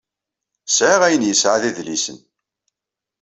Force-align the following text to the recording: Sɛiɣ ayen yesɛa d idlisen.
Sɛiɣ 0.69 1.01
ayen 1.03 1.27
yesɛa 1.29 1.57
d 1.61 1.63
idlisen. 1.69 2.19